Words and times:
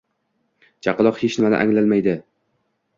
Chaqaloq 0.89 1.21
hech 1.21 1.37
nimani 1.39 1.61
anglamaydi 1.61 2.21